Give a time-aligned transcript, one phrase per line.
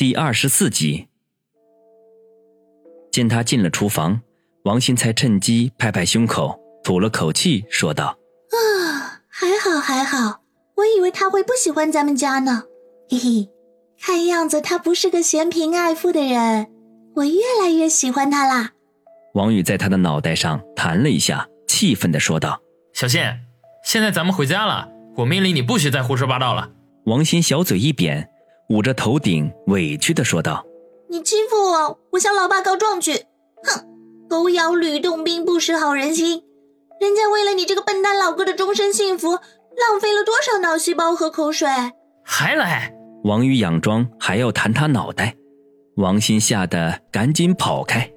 [0.00, 1.08] 第二十四集，
[3.12, 4.22] 见他进了厨房，
[4.64, 8.16] 王鑫才趁机拍拍胸口，吐了口气，说道
[8.48, 10.40] ：“啊，还好还好，
[10.76, 12.62] 我以为他会不喜欢咱们家呢。
[13.10, 13.50] 嘿嘿，
[14.00, 16.68] 看样子他不是个嫌贫爱富的人，
[17.16, 18.70] 我越来越喜欢他啦。”
[19.34, 22.58] 王宇在他的脑袋上弹了一下，气愤的说道
[22.94, 23.20] ：“小信，
[23.84, 24.88] 现在咱们回家了，
[25.18, 26.70] 我命令你不许再胡说八道了。”
[27.04, 28.29] 王鑫小嘴一扁。
[28.70, 30.64] 捂着头顶，委屈的说道
[31.10, 33.26] ：“你欺负我，我向老爸告状去！
[33.64, 33.84] 哼，
[34.28, 36.44] 狗咬吕洞宾，不识好人心。
[37.00, 41.68] 人家为了你这个笨蛋老哥的终身幸福，浪费了多少脑细胞和口水？
[42.24, 45.34] 还来！”王宇佯装还要弹他脑袋，
[45.96, 48.08] 王鑫吓得赶紧跑开，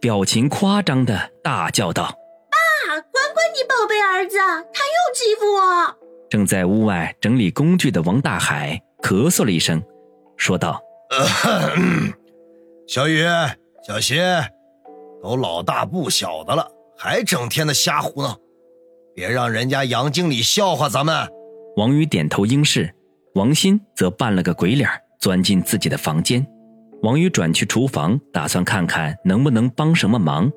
[0.00, 2.02] 表情夸张的大叫道
[2.50, 5.96] ：“爸，管管你宝贝儿子，他又欺负我！”
[6.28, 9.80] 正在屋外整理工具的王大海咳嗽了一声。
[10.40, 10.80] 说道
[12.88, 13.22] ：“小雨、
[13.86, 14.18] 小新，
[15.22, 16.66] 都老大不小的了，
[16.96, 18.38] 还整天的瞎胡闹，
[19.14, 21.28] 别让人家杨经理笑话咱们。”
[21.76, 22.90] 王宇点头应是，
[23.34, 24.88] 王鑫则扮了个鬼脸，
[25.20, 26.44] 钻进自己的房间。
[27.02, 30.50] 王宇转去厨房，打算看看能不能帮什么忙，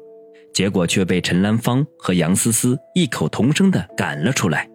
[0.54, 4.66] 结果却被陈兰芳和杨思思异口同声的赶了出来。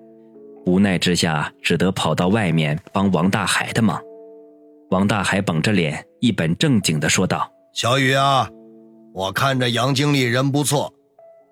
[0.66, 3.98] 无奈之下，只得跑到外面帮王大海的忙。
[4.90, 8.48] 王大海绷着脸，一本正经的说道：“小雨啊，
[9.12, 10.90] 我看着杨经理人不错，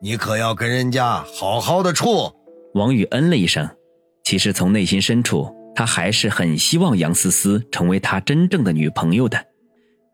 [0.00, 2.32] 你可要跟人家好好的处。”
[2.72, 3.68] 王宇嗯了一声，
[4.24, 9.38] 其实从内心深处，他还是很希望杨思思成为他真正的女朋友的，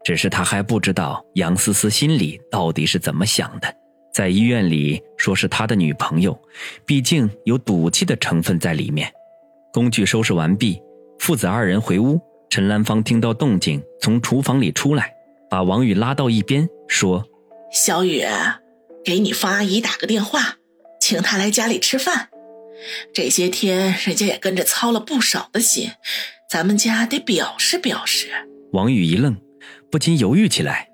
[0.04, 3.72] 只是他还不知道杨思思心里到底是怎么想的。
[4.12, 6.36] 在医院里说是他的女朋友，
[6.84, 9.08] 毕竟有赌气的成分在里面。
[9.72, 10.82] 工具收拾完毕，
[11.20, 12.20] 父子二人回屋。
[12.52, 15.14] 陈兰芳听到动静，从厨房里出来，
[15.48, 17.24] 把王宇拉到一边，说
[17.72, 18.26] ：“小雨，
[19.02, 20.56] 给你方阿姨打个电话，
[21.00, 22.28] 请她来家里吃饭。
[23.14, 25.92] 这些天人家也跟着操了不少的心，
[26.50, 28.28] 咱们家得表示表示。”
[28.74, 29.34] 王宇一愣，
[29.90, 30.90] 不禁犹豫起来。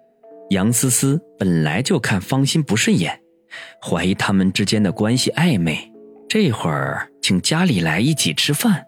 [0.51, 3.21] 杨思思本来就看方心不顺眼，
[3.83, 5.91] 怀疑他们之间的关系暧昧，
[6.29, 8.85] 这会儿请家里来一起吃饭，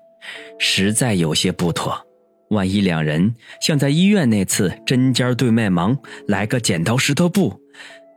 [0.60, 2.06] 实在有些不妥。
[2.50, 5.96] 万一两人像在医院那次针尖对麦芒，
[6.26, 7.60] 来个剪刀石头布，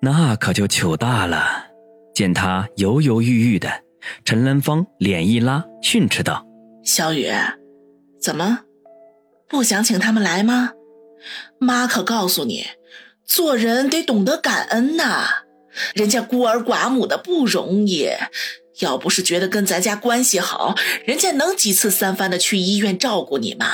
[0.01, 1.67] 那可就糗大了。
[2.15, 3.69] 见他犹犹豫豫的，
[4.25, 6.45] 陈兰芳脸一拉，训斥道
[6.83, 7.27] ：“小雨，
[8.19, 8.61] 怎么
[9.47, 10.71] 不想请他们来吗？
[11.59, 12.65] 妈可告诉你，
[13.23, 15.27] 做人得懂得感恩呐。
[15.93, 18.09] 人家孤儿寡母的不容易，
[18.79, 23.67] 要不是觉得跟咱家关系好，人家能几次三番的去医院照顾你吗？”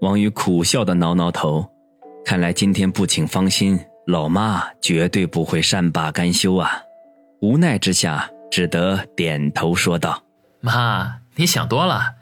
[0.00, 1.68] 王宇苦笑的挠挠头，
[2.24, 6.80] 看来今天不请芳心，老妈绝对不会善罢甘休啊！
[7.40, 10.22] 无奈之下，只得点头说道
[10.62, 12.14] ：“妈，你想多了，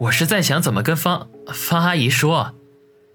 [0.00, 2.56] 我是在想怎么跟方方阿姨说。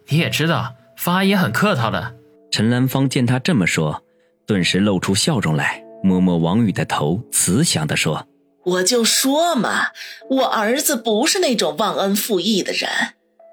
[0.07, 2.15] 你也知道，方阿姨很客套的。”
[2.49, 4.01] 陈兰芳见他这么说，
[4.45, 8.25] 顿时露出笑容来，摸摸王宇的头，慈祥的说
[8.63, 9.87] ：“我就说嘛，
[10.29, 12.89] 我儿子不是那种忘恩负义的人。”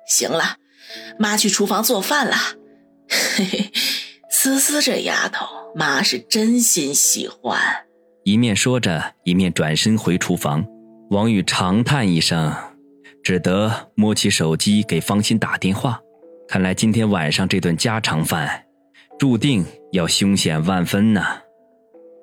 [0.06, 0.56] 行了，
[1.18, 2.36] 妈去厨房做饭了。
[3.08, 3.72] 嘿嘿，
[4.30, 7.58] 思思这丫头，妈是真心喜欢。
[8.24, 10.64] 一面说着，一面转身回厨房。
[11.10, 12.54] 王宇长叹一声，
[13.22, 16.00] 只得摸起手机给方心打电话。
[16.48, 18.64] 看来今天晚上这顿家常饭，
[19.18, 21.38] 注定要凶险万分呐。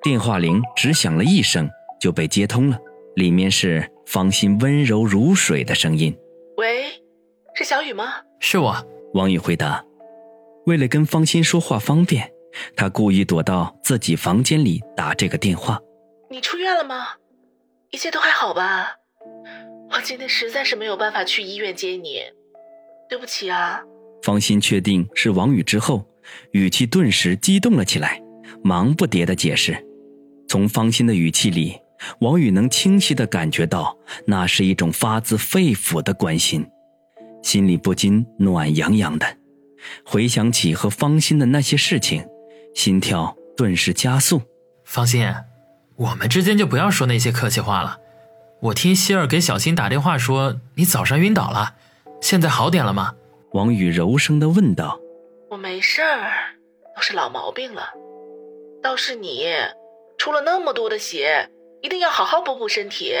[0.02, 2.78] 电话铃只响了一声，就被接通了，
[3.14, 6.16] 里面是方心温柔如水的声音
[6.58, 6.84] ：“喂。”
[7.54, 8.14] 是小雨吗？
[8.40, 8.74] 是我。
[9.14, 9.84] 王宇回答。
[10.66, 12.30] 为了跟方心说话方便，
[12.74, 15.78] 他故意躲到自己房间里打这个电话。
[16.30, 17.08] 你出院了吗？
[17.90, 18.96] 一切都还好吧？
[19.90, 22.20] 我今天实在是没有办法去医院接你，
[23.08, 23.82] 对不起啊。
[24.22, 26.06] 方心确定是王宇之后，
[26.52, 28.22] 语气顿时激动了起来，
[28.64, 29.76] 忙不迭的解释。
[30.48, 31.78] 从方心的语气里，
[32.20, 33.94] 王宇能清晰的感觉到，
[34.26, 36.66] 那是一种发自肺腑的关心。
[37.42, 39.36] 心里不禁暖洋洋的，
[40.04, 42.24] 回想起和方心的那些事情，
[42.74, 44.42] 心跳顿时加速。
[44.84, 45.26] 方心，
[45.96, 47.98] 我们之间就不要说那些客气话了。
[48.62, 51.74] 我听希儿给小新打电话说你早上晕倒了，
[52.20, 53.14] 现在好点了吗？
[53.52, 54.98] 王宇柔声的问道。
[55.50, 56.54] 我没事儿，
[56.94, 57.90] 都是老毛病了。
[58.82, 59.44] 倒是你，
[60.16, 61.50] 出了那么多的血，
[61.82, 63.14] 一定要好好补补身体。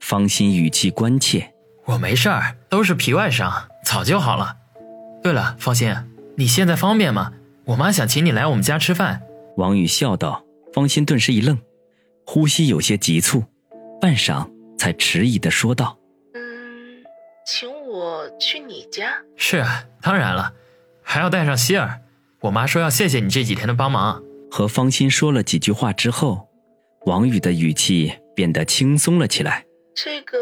[0.00, 1.52] 方心语气关切。
[1.90, 4.56] 我没事儿，都是皮外伤，早就好了。
[5.24, 5.92] 对了，方心，
[6.36, 7.32] 你现在方便吗？
[7.64, 9.22] 我妈想请你来我们家吃饭。
[9.56, 10.44] 王宇笑道。
[10.72, 11.58] 方心顿时一愣，
[12.24, 13.42] 呼吸有些急促，
[14.00, 14.48] 半晌
[14.78, 15.98] 才迟疑的说道
[16.32, 17.02] ：“嗯，
[17.44, 19.14] 请我去你家？
[19.36, 20.52] 是啊，当然了，
[21.02, 22.02] 还要带上希儿。
[22.42, 26.48] 我妈说要谢谢你这几天的帮忙。”和方心说了几句话之后，
[27.06, 29.64] 王宇的语气变得轻松了起来。
[29.92, 30.38] 这个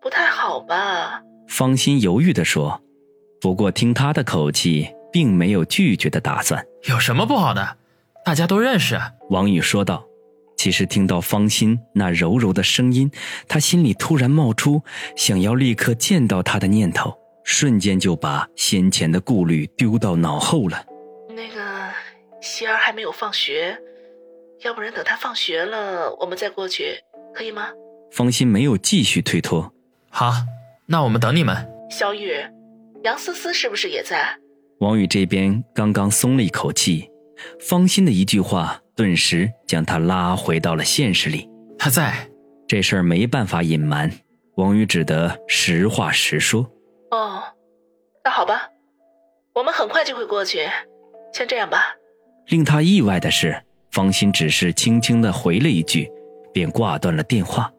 [0.00, 1.22] 不太好吧？
[1.48, 2.80] 方心犹豫的说，
[3.40, 6.64] 不过听他的口气，并没有拒绝的打算。
[6.88, 7.76] 有什么不好的？
[8.24, 8.98] 大家都认识。
[9.30, 10.04] 王宇说道。
[10.56, 13.08] 其实听到方心那柔柔的声音，
[13.46, 14.82] 他心里突然冒出
[15.14, 20.84] 想要立刻见到他的念头，瞬间就把先前的顾虑丢到脑后了。
[21.28, 21.62] 那个
[22.40, 23.78] 希儿还没有放学，
[24.64, 27.68] 要不然等他放学了，我们再过去，可以吗？
[28.10, 29.72] 方心没有继续推脱。
[30.10, 30.32] 好，
[30.86, 31.56] 那我们等你们。
[31.90, 32.34] 小雨，
[33.04, 34.36] 杨思思是不是也在？
[34.80, 37.10] 王宇这边刚刚松了一口气，
[37.60, 41.48] 方心的一句话顿时将他拉回到了现实里。
[41.78, 42.28] 他在，
[42.66, 44.10] 这事儿没办法隐瞒，
[44.56, 46.62] 王宇只得实话实说。
[47.10, 47.42] 哦，
[48.24, 48.68] 那好吧，
[49.54, 50.68] 我们很快就会过去，
[51.32, 51.94] 先这样吧。
[52.48, 56.10] 令他意外的是，方心只是轻轻的回了一句，
[56.52, 57.70] 便挂断了电话。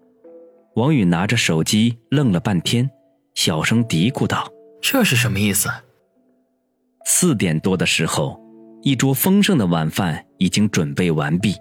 [0.80, 2.90] 王宇拿着手机愣了半天，
[3.36, 4.50] 小声嘀咕道
[4.82, 5.70] ：“这是什么意思？”
[7.04, 8.40] 四点多的时候，
[8.82, 11.54] 一桌丰盛的晚饭已经准备完毕。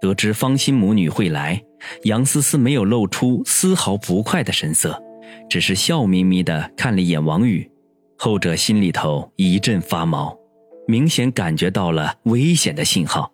[0.00, 1.62] 得知方心母女会来，
[2.04, 4.98] 杨思思没有露出丝毫不快的神色，
[5.50, 7.70] 只是笑眯眯的看了一眼王宇，
[8.16, 10.34] 后者心里头一阵发毛，
[10.88, 13.30] 明显感觉到了危险的信号，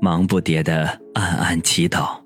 [0.00, 2.18] 忙不迭的暗暗祈祷，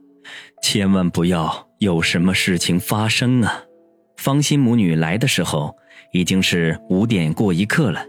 [0.63, 3.65] 千万不要有什么事情发生啊！
[4.19, 5.75] 方心母女来的时候
[6.13, 8.05] 已经是五点过一刻了。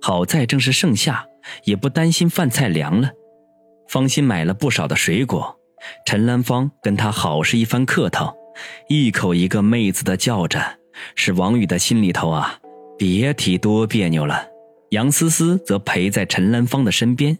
[0.00, 1.26] 好在正是盛夏，
[1.64, 3.10] 也不担心饭菜凉了。
[3.88, 5.58] 方心买了不少的水果，
[6.06, 8.32] 陈兰芳跟她好是一番客套，
[8.88, 10.78] 一口一个妹子的叫着，
[11.16, 12.60] 使王宇的心里头啊，
[12.96, 14.46] 别提多别扭了。
[14.90, 17.36] 杨思思则陪在陈兰芳的身边，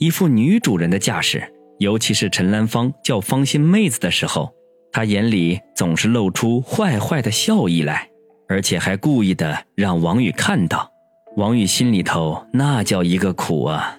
[0.00, 1.54] 一副女主人的架势。
[1.78, 4.52] 尤其是陈兰芳叫方心妹子的时候，
[4.92, 8.08] 他眼里总是露出坏坏的笑意来，
[8.48, 10.90] 而且还故意的让王宇看到。
[11.36, 13.96] 王宇心里头那叫一个苦啊！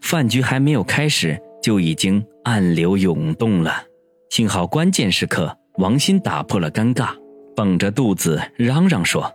[0.00, 3.84] 饭局还没有开始，就已经暗流涌动了。
[4.30, 7.10] 幸好关键时刻，王鑫打破了尴尬，
[7.54, 9.32] 绷着肚子嚷嚷说：“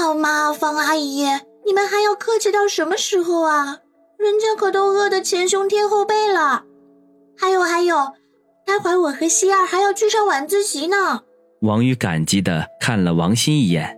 [0.00, 1.24] 老妈，方阿姨，
[1.66, 3.78] 你们还要客气到什么时候啊？
[4.16, 6.64] 人家可都饿得前胸贴后背了。
[7.36, 8.12] 还有还有，
[8.66, 11.22] 待会我和希儿还要去上晚自习呢。”
[11.62, 13.96] 王宇感激的看了王鑫一眼，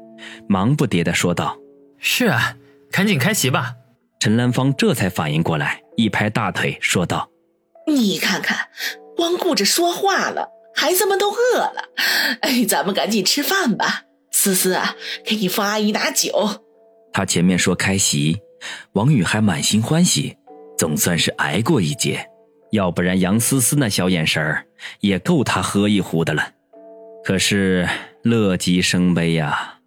[0.49, 1.57] 忙不迭的说道
[1.99, 2.57] ：“是啊。”
[2.89, 3.75] 赶紧开席吧！
[4.21, 7.29] 陈兰芳这才反应过来，一拍大腿说道
[7.87, 8.69] ：“你看看，
[9.17, 11.91] 光顾着说话了，孩子们都饿了。
[12.41, 14.05] 哎，咱们赶紧吃饭吧。
[14.31, 14.97] 思思啊，
[15.27, 16.63] 给你方阿姨拿酒。”
[17.13, 18.39] 他前面说开席，
[18.93, 20.35] 王宇还满心欢喜，
[20.79, 22.27] 总算是挨过一劫。
[22.77, 24.67] 要不然杨思思那小眼神儿
[25.01, 26.51] 也够他喝一壶的了。
[27.25, 27.89] 可是
[28.23, 29.79] 乐极生悲呀，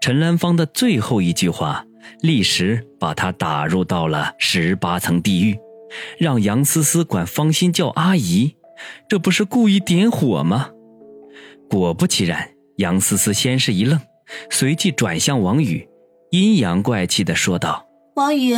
[0.00, 1.84] 陈兰芳的最后一句话。
[2.22, 5.56] 立时把他打入到了十八层地狱，
[6.18, 8.56] 让杨思思管方心叫阿姨，
[9.08, 10.70] 这不是故意点火吗？
[11.68, 14.00] 果不其然，杨思思先是一愣，
[14.50, 15.86] 随即转向王宇，
[16.30, 17.86] 阴阳怪气的说道
[18.16, 18.54] ：“王宇，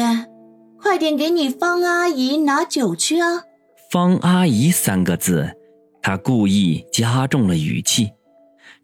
[0.81, 3.43] 快点给你方阿姨拿酒去啊！”
[3.91, 5.53] 方阿姨三个字，
[6.01, 8.09] 他故意加重了语气。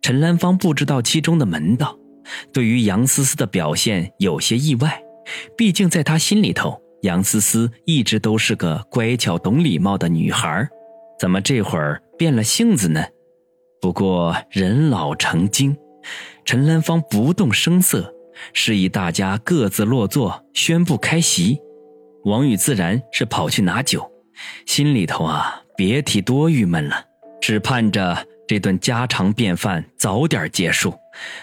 [0.02, 1.96] 陈兰芳不知道其中的门道。
[2.52, 5.00] 对于杨思思的表现有些意外，
[5.56, 10.68] 毕竟在他心里头，杨思思一直都是个乖巧懂礼貌的女孩，
[11.20, 13.04] 怎么这会儿变了性子呢？
[13.80, 15.76] 不过人老成精，
[16.44, 18.12] 陈兰芳不动声色，
[18.52, 21.60] 示意大家各自落座，宣布开席。
[22.24, 24.10] 王宇自然是跑去拿酒，
[24.66, 27.04] 心里头啊，别提多郁闷了，
[27.40, 28.26] 只盼着。
[28.48, 30.94] 这顿家常便饭早点结束，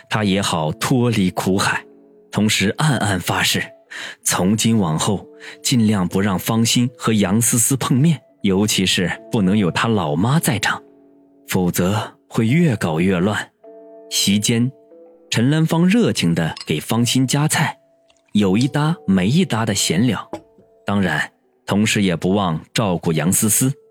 [0.09, 1.83] 他也好脱离苦海。
[2.31, 3.61] 同时暗暗发誓，
[4.23, 5.27] 从今往后
[5.61, 10.81] 尽量不让方心和杨思思碰面，尤其是不能有他老妈在场，
[11.49, 13.51] 否则会越搞越乱。
[14.09, 14.71] 席间，
[15.29, 17.79] 陈兰芳热情地给方心夹菜，
[18.31, 20.31] 有一搭没一搭的闲聊，
[20.85, 21.32] 当然，
[21.65, 23.82] 同时也不忘照顾杨思思。